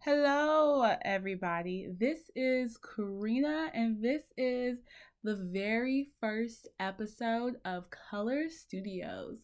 [0.00, 1.88] Hello, everybody.
[1.98, 4.78] This is Karina, and this is
[5.24, 9.38] the very first episode of Color Studios.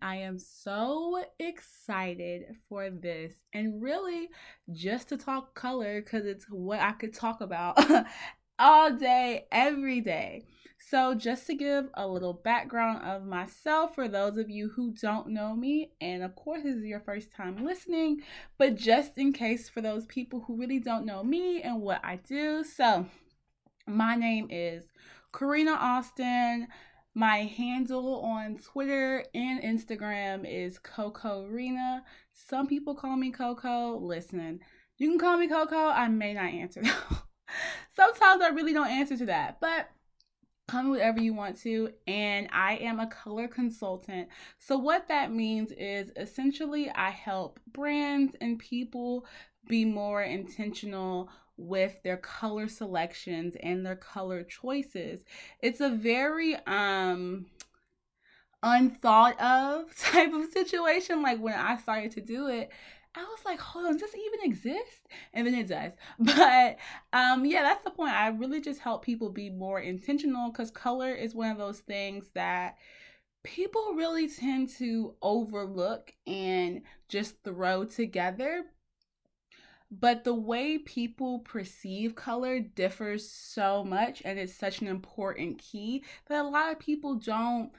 [0.00, 4.28] I am so excited for this and really
[4.70, 7.76] just to talk color because it's what I could talk about
[8.60, 10.44] all day, every day.
[10.78, 15.28] So, just to give a little background of myself for those of you who don't
[15.28, 18.22] know me, and of course, this is your first time listening,
[18.58, 22.16] but just in case for those people who really don't know me and what I
[22.16, 22.62] do.
[22.62, 23.06] So,
[23.86, 24.84] my name is
[25.32, 26.68] Karina Austin.
[27.14, 32.04] My handle on Twitter and Instagram is Coco Rena.
[32.34, 33.96] Some people call me Coco.
[33.96, 34.60] Listen,
[34.98, 35.76] you can call me Coco.
[35.76, 36.82] I may not answer.
[36.82, 37.16] Though.
[37.96, 39.88] Sometimes I really don't answer to that, but
[40.68, 44.28] call me whatever you want to and i am a color consultant.
[44.58, 49.26] So what that means is essentially i help brands and people
[49.68, 55.24] be more intentional with their color selections and their color choices.
[55.60, 57.46] It's a very um
[58.62, 62.70] unthought of type of situation like when i started to do it
[63.16, 65.08] I was like, hold on, does this even exist?
[65.32, 65.92] And then it does.
[66.18, 66.78] But
[67.12, 68.12] um, yeah, that's the point.
[68.12, 72.26] I really just help people be more intentional because color is one of those things
[72.34, 72.76] that
[73.42, 78.64] people really tend to overlook and just throw together.
[79.90, 86.04] But the way people perceive color differs so much, and it's such an important key
[86.28, 87.70] that a lot of people don't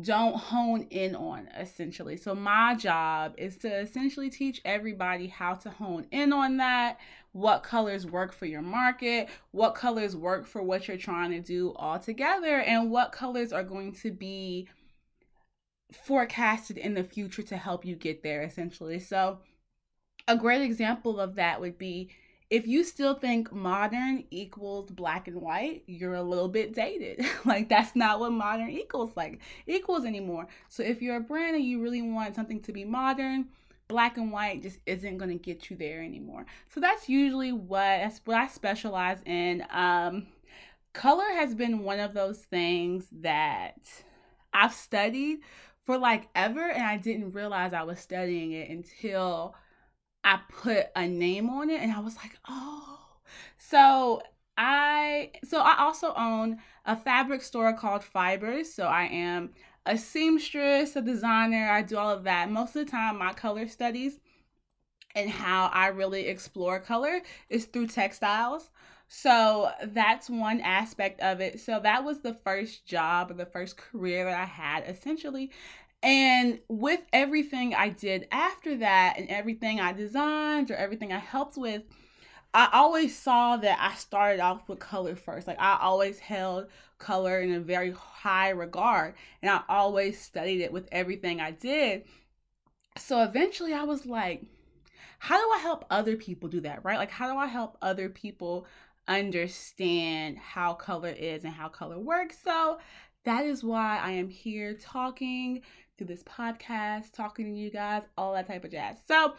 [0.00, 2.16] don't hone in on essentially.
[2.16, 6.98] So my job is to essentially teach everybody how to hone in on that,
[7.32, 11.72] what colors work for your market, what colors work for what you're trying to do
[11.76, 14.68] all together, and what colors are going to be
[15.92, 18.98] forecasted in the future to help you get there essentially.
[18.98, 19.38] So
[20.28, 22.10] a great example of that would be
[22.48, 27.24] if you still think modern equals black and white, you're a little bit dated.
[27.44, 30.46] like that's not what modern equals like equals anymore.
[30.68, 33.46] So if you're a brand and you really want something to be modern,
[33.88, 36.46] black and white just isn't going to get you there anymore.
[36.68, 39.64] So that's usually what that's what I specialize in.
[39.70, 40.28] Um
[40.92, 43.76] color has been one of those things that
[44.54, 45.40] I've studied
[45.84, 49.54] for like ever and I didn't realize I was studying it until
[50.26, 52.98] I put a name on it and I was like, oh.
[53.58, 54.22] So
[54.58, 58.72] I so I also own a fabric store called Fibers.
[58.74, 59.50] So I am
[59.86, 62.50] a seamstress, a designer, I do all of that.
[62.50, 64.18] Most of the time my color studies
[65.14, 68.70] and how I really explore color is through textiles.
[69.08, 71.60] So that's one aspect of it.
[71.60, 75.50] So that was the first job or the first career that I had essentially.
[76.06, 81.56] And with everything I did after that and everything I designed or everything I helped
[81.56, 81.82] with,
[82.54, 85.48] I always saw that I started off with color first.
[85.48, 86.68] Like I always held
[86.98, 92.04] color in a very high regard and I always studied it with everything I did.
[92.96, 94.44] So eventually I was like,
[95.18, 96.98] how do I help other people do that, right?
[96.98, 98.68] Like how do I help other people
[99.08, 102.38] understand how color is and how color works?
[102.44, 102.78] So
[103.24, 105.62] that is why I am here talking
[105.96, 108.96] through this podcast, talking to you guys, all that type of jazz.
[109.06, 109.34] So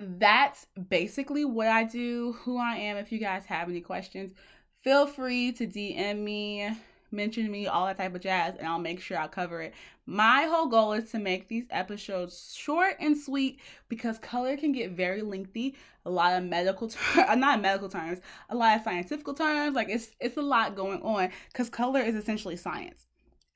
[0.00, 2.96] that's basically what I do, who I am.
[2.96, 4.34] If you guys have any questions,
[4.82, 6.70] feel free to DM me,
[7.10, 9.74] mention me, all that type of jazz, and I'll make sure I cover it.
[10.06, 14.90] My whole goal is to make these episodes short and sweet because color can get
[14.90, 15.76] very lengthy.
[16.04, 19.74] A lot of medical terms, uh, not medical terms, a lot of scientific terms.
[19.74, 23.06] Like it's it's a lot going on because color is essentially science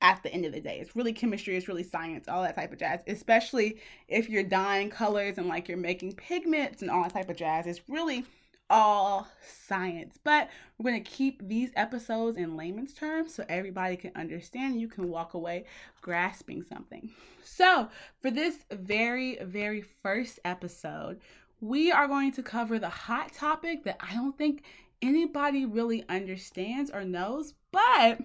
[0.01, 0.79] at the end of the day.
[0.79, 3.01] It's really chemistry, it's really science, all that type of jazz.
[3.07, 7.35] Especially if you're dyeing colors and like you're making pigments and all that type of
[7.35, 7.67] jazz.
[7.67, 8.25] It's really
[8.69, 10.19] all science.
[10.23, 14.79] But we're going to keep these episodes in layman's terms so everybody can understand.
[14.79, 15.65] You can walk away
[16.01, 17.09] grasping something.
[17.43, 17.89] So,
[18.21, 21.19] for this very, very first episode,
[21.61, 24.63] we are going to cover the hot topic that I don't think
[25.01, 28.19] anybody really understands or knows, but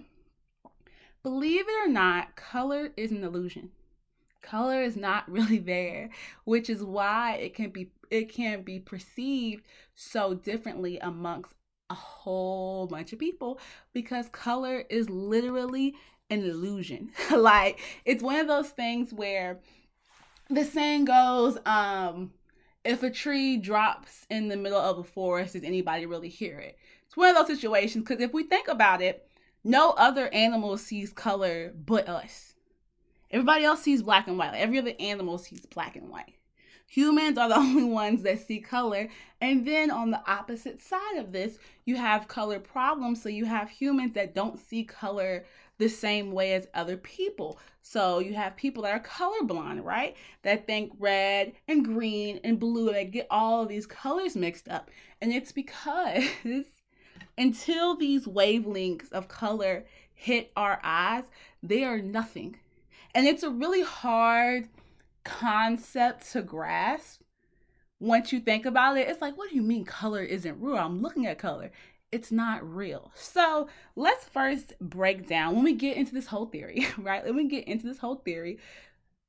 [1.25, 3.71] Believe it or not, color is an illusion.
[4.43, 6.11] Color is not really there,
[6.43, 11.55] which is why it can be it can be perceived so differently amongst
[11.89, 13.59] a whole bunch of people
[13.91, 15.95] because color is literally
[16.29, 17.09] an illusion.
[17.35, 19.61] like it's one of those things where
[20.51, 22.33] the saying goes, um,
[22.83, 26.77] if a tree drops in the middle of a forest, does anybody really hear it?
[27.07, 29.24] It's one of those situations because if we think about it,
[29.65, 32.53] no other animal sees color but us.
[33.31, 34.53] Everybody else sees black and white.
[34.53, 36.35] Every other animal sees black and white.
[36.87, 39.09] Humans are the only ones that see color.
[39.41, 43.23] And then on the opposite side of this, you have color problems.
[43.23, 45.45] So you have humans that don't see color
[45.79, 47.59] the same way as other people.
[47.81, 50.15] So you have people that are colorblind, right?
[50.43, 54.91] That think red and green and blue, they get all of these colors mixed up.
[55.21, 56.23] And it's because
[57.37, 61.23] until these wavelengths of color hit our eyes,
[61.61, 62.57] they are nothing.
[63.13, 64.69] And it's a really hard
[65.23, 67.21] concept to grasp
[67.99, 69.07] once you think about it.
[69.07, 70.77] It's like, what do you mean color isn't real?
[70.77, 71.71] I'm looking at color.
[72.11, 73.11] It's not real.
[73.15, 77.25] So let's first break down when we get into this whole theory, right?
[77.25, 78.59] Let me get into this whole theory.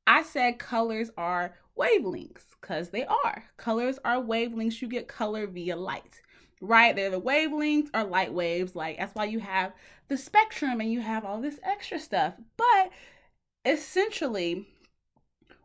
[0.06, 3.44] I said colors are wavelengths because they are.
[3.56, 4.80] Colors are wavelengths.
[4.80, 6.20] You get color via light,
[6.60, 6.94] right?
[6.94, 8.74] They're the wavelengths or light waves.
[8.74, 9.72] Like that's why you have
[10.08, 12.34] the spectrum and you have all this extra stuff.
[12.56, 12.90] But
[13.64, 14.66] essentially,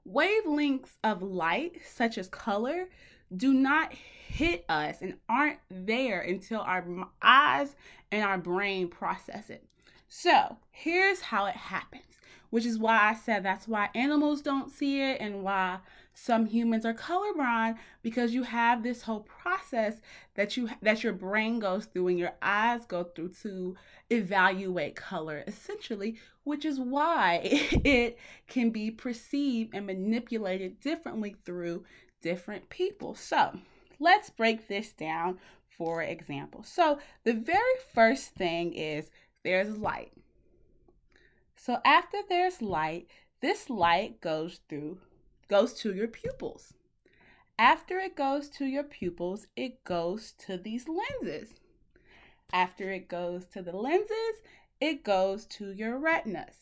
[0.07, 2.88] wavelengths of light, such as color,
[3.35, 6.85] do not hit us and aren't there until our
[7.21, 7.75] eyes
[8.11, 9.63] and our brain process it.
[10.07, 12.03] So, here's how it happens,
[12.51, 15.80] which is why I said that's why animals don't see it and why
[16.13, 20.01] some humans are colorblind because you have this whole process
[20.36, 23.75] that you that your brain goes through and your eyes go through to
[24.09, 28.18] evaluate color essentially which is why it
[28.48, 31.83] can be perceived and manipulated differently through
[32.21, 33.15] different people.
[33.15, 33.57] So
[34.00, 35.39] let's break this down
[35.77, 36.63] for example.
[36.63, 39.09] So the very first thing is
[39.44, 40.12] there's light
[41.62, 43.08] so after there's light
[43.42, 44.98] this light goes through
[45.52, 46.74] goes to your pupils.
[47.60, 51.50] After it goes to your pupils, it goes to these lenses.
[52.54, 54.42] After it goes to the lenses,
[54.80, 56.56] it goes to your retinas.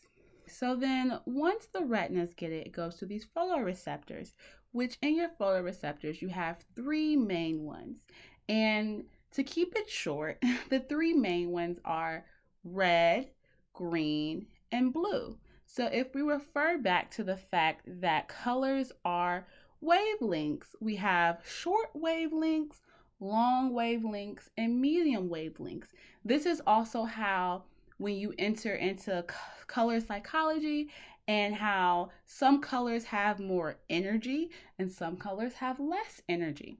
[0.48, 4.32] So then once the retinas get it, it goes to these photoreceptors,
[4.72, 8.08] which in your photoreceptors, you have three main ones.
[8.50, 9.04] And
[9.34, 12.26] to keep it short, the three main ones are
[12.64, 13.30] red,
[13.74, 15.38] green, and blue.
[15.66, 19.46] So if we refer back to the fact that colors are
[19.84, 22.80] wavelengths, we have short wavelengths,
[23.20, 25.90] long wavelengths, and medium wavelengths.
[26.26, 27.64] This is also how
[27.98, 29.26] when you enter into
[29.68, 30.90] color psychology
[31.28, 34.50] and how some colors have more energy
[34.80, 36.80] and some colors have less energy.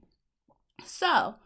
[0.84, 1.36] So,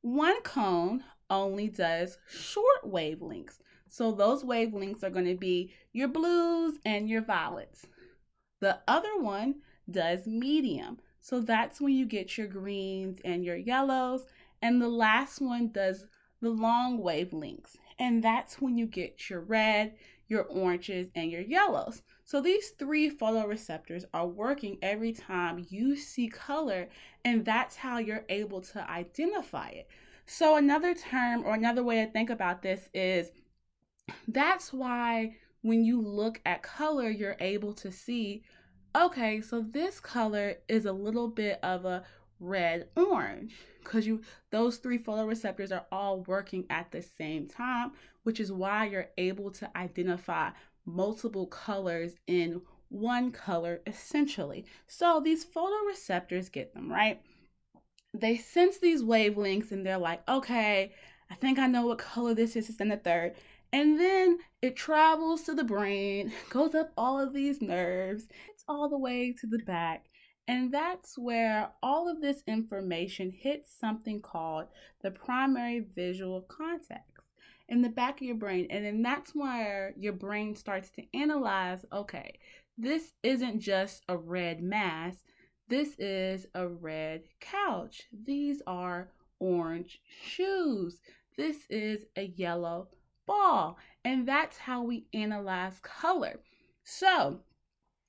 [0.00, 3.58] one cone only does short wavelengths.
[3.90, 7.86] So those wavelengths are going to be your blues and your violets.
[8.60, 9.56] The other one
[9.90, 10.98] does medium.
[11.20, 14.26] So that's when you get your greens and your yellows.
[14.62, 16.06] And the last one does
[16.40, 17.76] the long wavelengths.
[17.98, 19.94] And that's when you get your red,
[20.28, 22.02] your oranges, and your yellows.
[22.24, 26.88] So these three photoreceptors are working every time you see color,
[27.24, 29.88] and that's how you're able to identify it.
[30.26, 33.30] So another term or another way to think about this is
[34.26, 38.42] that's why when you look at color, you're able to see,
[38.96, 42.04] okay, so this color is a little bit of a
[42.40, 44.22] red orange because you
[44.52, 47.90] those three photoreceptors are all working at the same time
[48.22, 50.50] which is why you're able to identify
[50.84, 52.60] multiple colors in
[52.90, 54.64] one color essentially.
[54.86, 57.20] So these photoreceptors get them right?
[58.14, 60.92] They sense these wavelengths and they're like okay
[61.30, 63.34] i think i know what color this is it's in the third
[63.72, 68.88] and then it travels to the brain, goes up all of these nerves, it's all
[68.88, 70.06] the way to the back.
[70.46, 74.68] And that's where all of this information hits something called
[75.02, 77.02] the primary visual cortex
[77.68, 78.66] in the back of your brain.
[78.70, 82.38] And then that's where your brain starts to analyze okay,
[82.78, 85.22] this isn't just a red mass,
[85.68, 88.04] this is a red couch.
[88.24, 91.00] These are orange shoes.
[91.36, 92.88] This is a yellow
[93.28, 93.78] ball.
[94.04, 96.40] And that's how we analyze color.
[96.82, 97.40] So,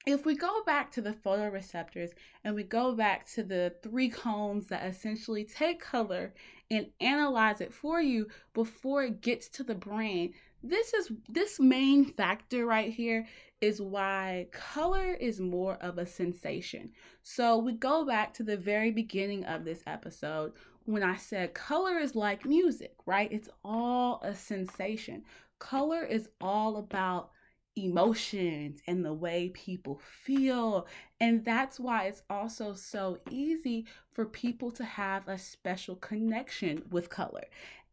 [0.05, 2.11] if we go back to the photoreceptors
[2.43, 6.33] and we go back to the three cones that essentially take color
[6.71, 10.33] and analyze it for you before it gets to the brain,
[10.63, 13.27] this is this main factor right here
[13.61, 16.91] is why color is more of a sensation.
[17.23, 20.53] So we go back to the very beginning of this episode
[20.89, 23.31] when I said color is like music, right?
[23.31, 25.23] It's all a sensation.
[25.59, 27.29] Color is all about
[27.75, 30.87] emotions and the way people feel.
[31.19, 37.09] And that's why it's also so easy for people to have a special connection with
[37.09, 37.43] color.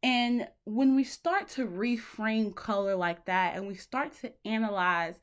[0.02, 5.20] And when we start to reframe color like that and we start to analyze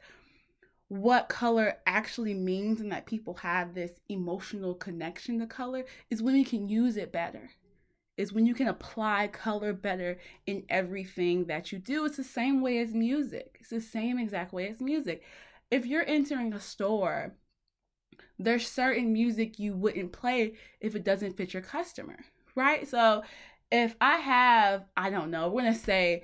[0.89, 6.35] what color actually means and that people have this emotional connection to color is when
[6.35, 7.49] we can use it better.
[8.15, 12.05] Is when you can apply color better in everything that you do.
[12.05, 13.58] It's the same way as music.
[13.60, 15.24] It's the same exact way as music.
[15.72, 17.34] If you're entering a store,
[18.38, 22.20] there's certain music you wouldn't play if it doesn't fit your customer,
[22.55, 22.88] right?
[22.88, 23.24] So
[23.72, 26.24] if I have, I don't know, we're gonna say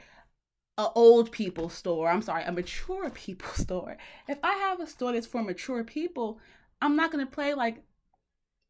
[0.78, 2.10] a old people store.
[2.10, 3.98] I'm sorry, a mature people store.
[4.28, 6.40] If I have a store that's for mature people,
[6.82, 7.84] I'm not gonna play like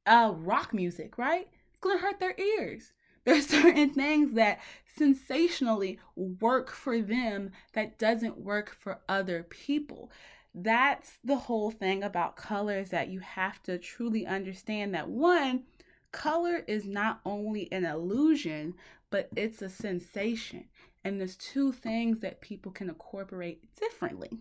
[0.06, 1.48] uh rock music, right?
[1.72, 2.94] It's gonna hurt their ears.
[3.30, 4.60] There's certain things that
[4.98, 10.12] sensationally work for them that doesn't work for other people.
[10.56, 15.66] That's the whole thing about colors that you have to truly understand that one,
[16.12, 18.74] color is not only an illusion,
[19.12, 20.66] but it's a sensation.
[21.04, 24.40] And there's two things that people can incorporate differently.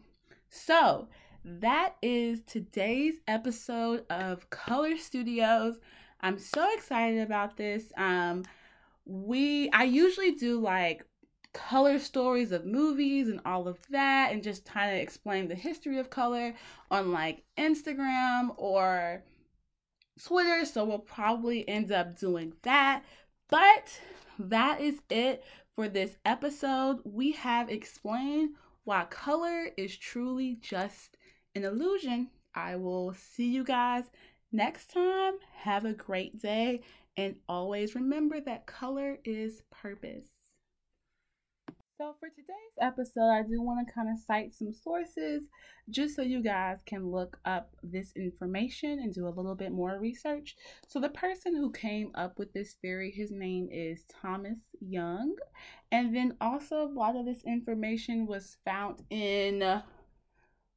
[0.48, 1.08] So,
[1.44, 5.76] that is today's episode of Color Studios.
[6.22, 7.92] I'm so excited about this.
[7.98, 8.44] Um,
[9.08, 11.04] we I usually do like
[11.54, 15.98] color stories of movies and all of that, and just kind of explain the history
[15.98, 16.54] of color
[16.90, 19.24] on like Instagram or
[20.22, 20.64] Twitter.
[20.64, 23.02] So we'll probably end up doing that.
[23.48, 23.98] But
[24.38, 25.42] that is it
[25.74, 28.50] for this episode, we have explained
[28.82, 31.16] why color is truly just
[31.54, 32.30] an illusion.
[32.52, 34.04] I will see you guys
[34.50, 35.34] next time.
[35.58, 36.80] Have a great day,
[37.18, 40.28] and always remember that color is purpose.
[41.98, 45.42] So, for today's episode, I do want to kind of cite some sources
[45.90, 49.98] just so you guys can look up this information and do a little bit more
[49.98, 50.54] research.
[50.86, 55.34] So, the person who came up with this theory, his name is Thomas Young.
[55.90, 59.82] And then also, a lot of this information was found in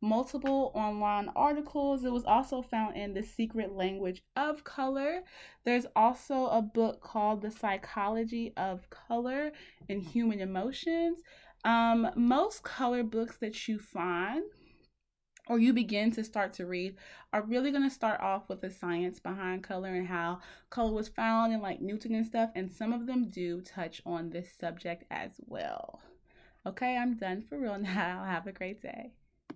[0.01, 2.03] multiple online articles.
[2.03, 5.21] It was also found in The Secret Language of Color.
[5.63, 9.51] There's also a book called The Psychology of Color
[9.87, 11.19] and Human Emotions.
[11.63, 14.43] Um, most color books that you find
[15.47, 16.95] or you begin to start to read
[17.33, 20.39] are really going to start off with the science behind color and how
[20.69, 22.51] color was found and like Newton and stuff.
[22.55, 26.01] And some of them do touch on this subject as well.
[26.65, 28.23] Okay, I'm done for real now.
[28.23, 29.11] Have a great day.